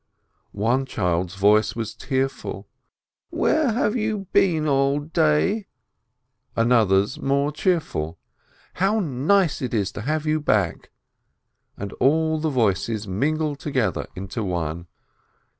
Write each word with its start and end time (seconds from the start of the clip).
One 0.53 0.85
child's 0.87 1.35
voice 1.35 1.75
was 1.75 1.93
tearful: 1.93 2.67
"Where 3.29 3.71
have 3.73 3.95
you 3.95 4.25
been 4.33 4.67
all 4.67 4.99
day?" 5.01 5.67
another's 6.55 7.19
more 7.19 7.51
cheerful: 7.51 8.17
"How 8.73 8.99
nice 8.99 9.61
it 9.61 9.75
is 9.75 9.91
to 9.91 10.01
have 10.01 10.25
you 10.25 10.39
back!" 10.39 10.89
and 11.77 11.93
all 11.99 12.39
the 12.39 12.49
voices 12.49 13.07
mingled 13.07 13.59
together 13.59 14.07
into 14.15 14.43
one. 14.43 14.87